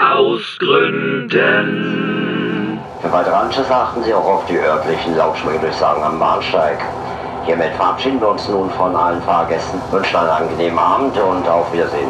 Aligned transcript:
Ausgründen. 0.00 1.28
Für 3.02 3.12
weitere 3.12 3.34
Anschlüsse 3.34 3.74
achten 3.74 4.02
Sie 4.02 4.14
auch 4.14 4.24
auf 4.24 4.46
die 4.46 4.58
örtlichen 4.58 5.14
Lautsprecherdurchsagen 5.14 6.02
am 6.02 6.18
Bahnsteig. 6.18 6.78
Hiermit 7.44 7.74
verabschieden 7.74 8.18
wir 8.18 8.28
uns 8.28 8.48
nun 8.48 8.70
von 8.70 8.96
allen 8.96 9.20
Fahrgästen, 9.22 9.78
wünschen 9.90 10.16
einen 10.16 10.30
angenehmen 10.30 10.78
Abend 10.78 11.18
und 11.18 11.46
auf 11.46 11.70
Wiedersehen. 11.74 12.08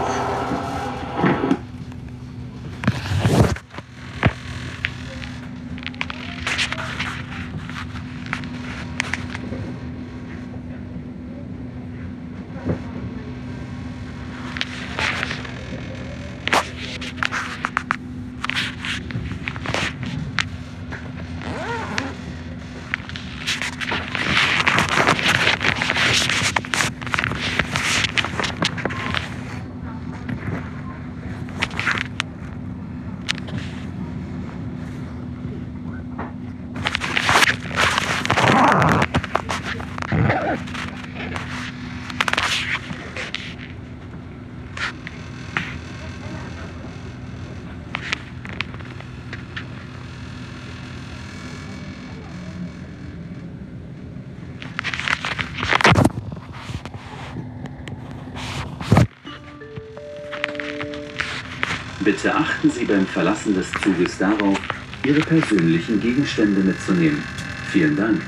Bitte 62.03 62.35
achten 62.35 62.71
Sie 62.71 62.87
beim 62.87 63.07
Verlassen 63.07 63.55
des 63.55 63.71
Zuges 63.83 64.17
darauf, 64.17 64.59
Ihre 65.05 65.21
persönlichen 65.21 66.01
Gegenstände 66.01 66.63
mitzunehmen. 66.63 67.23
Vielen 67.71 67.95
Dank. 67.95 68.23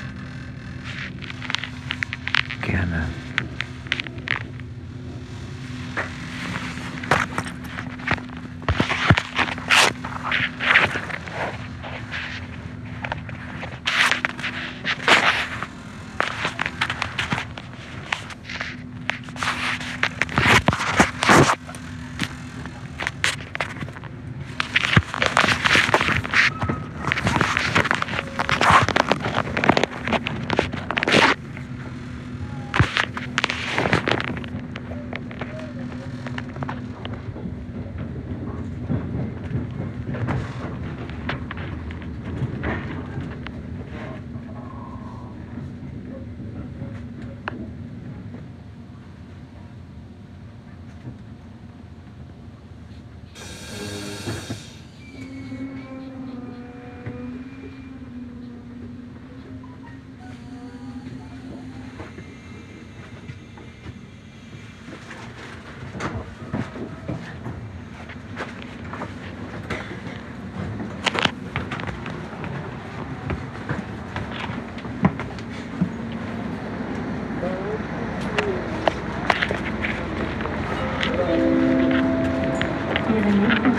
Termination 83.22 83.72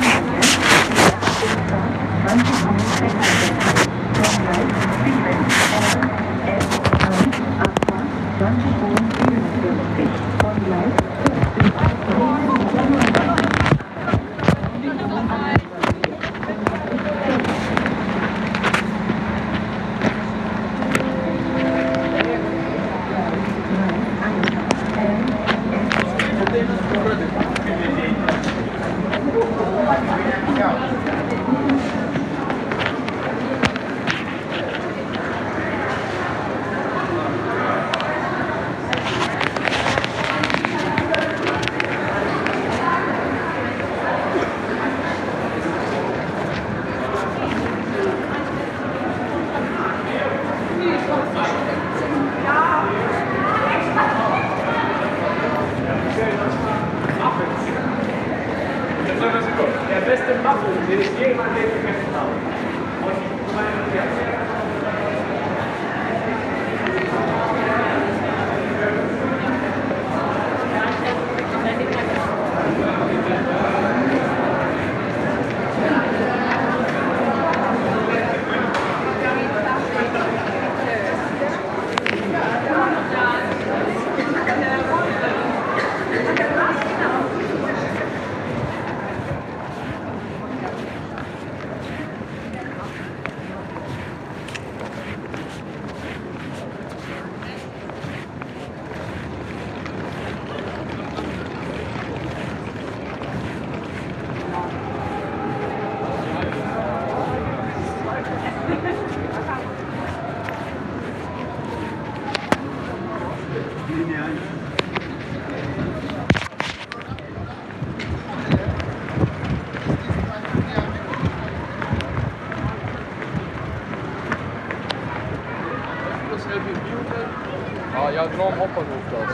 Ah, 127.95 128.13
jouw 128.13 128.29
droom 128.29 128.55
hoppen 128.59 128.85
hoeft 128.91 129.11
dat. 129.11 129.31